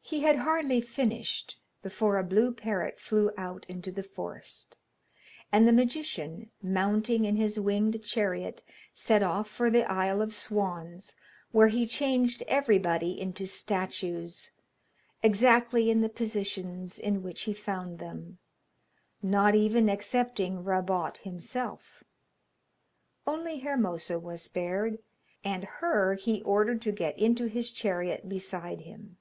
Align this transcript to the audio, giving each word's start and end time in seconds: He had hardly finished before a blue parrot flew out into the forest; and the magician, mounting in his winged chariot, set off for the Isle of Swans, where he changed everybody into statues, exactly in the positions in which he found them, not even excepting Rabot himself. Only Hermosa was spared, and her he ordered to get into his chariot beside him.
He 0.00 0.20
had 0.20 0.36
hardly 0.36 0.80
finished 0.80 1.60
before 1.82 2.16
a 2.16 2.24
blue 2.24 2.50
parrot 2.50 2.98
flew 2.98 3.30
out 3.36 3.66
into 3.68 3.92
the 3.92 4.02
forest; 4.02 4.78
and 5.52 5.68
the 5.68 5.72
magician, 5.72 6.50
mounting 6.62 7.26
in 7.26 7.36
his 7.36 7.60
winged 7.60 8.02
chariot, 8.02 8.62
set 8.94 9.22
off 9.22 9.48
for 9.50 9.68
the 9.68 9.84
Isle 9.84 10.22
of 10.22 10.32
Swans, 10.32 11.14
where 11.52 11.66
he 11.68 11.86
changed 11.86 12.42
everybody 12.48 13.20
into 13.20 13.44
statues, 13.44 14.52
exactly 15.22 15.90
in 15.90 16.00
the 16.00 16.08
positions 16.08 16.98
in 16.98 17.22
which 17.22 17.42
he 17.42 17.52
found 17.52 17.98
them, 17.98 18.38
not 19.22 19.54
even 19.54 19.90
excepting 19.90 20.64
Rabot 20.64 21.18
himself. 21.18 22.02
Only 23.26 23.58
Hermosa 23.58 24.18
was 24.18 24.40
spared, 24.40 25.00
and 25.44 25.64
her 25.64 26.14
he 26.14 26.40
ordered 26.44 26.80
to 26.82 26.92
get 26.92 27.18
into 27.18 27.44
his 27.44 27.70
chariot 27.70 28.26
beside 28.26 28.80
him. 28.80 29.18